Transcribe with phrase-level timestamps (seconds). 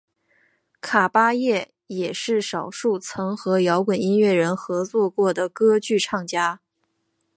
[0.81, 6.59] 卡芭叶也是少数曾和摇滚音乐人合作过的歌剧唱家。